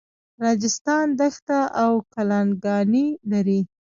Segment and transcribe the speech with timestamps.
[0.43, 3.59] راجستان دښته او کلاګانې لري.